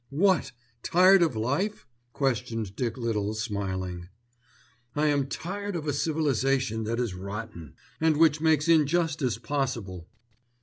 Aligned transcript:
"What! 0.09 0.51
Tired 0.81 1.21
of 1.21 1.35
life?" 1.35 1.85
questioned 2.11 2.75
Dick 2.75 2.97
Little 2.97 3.35
smiling. 3.35 4.09
"I 4.95 5.05
am 5.09 5.27
tired 5.27 5.75
of 5.75 5.85
a 5.85 5.93
civilization 5.93 6.85
that 6.85 6.99
is 6.99 7.13
rotten, 7.13 7.75
and 7.99 8.17
which 8.17 8.41
makes 8.41 8.67
injustice 8.67 9.37
possible." 9.37 10.07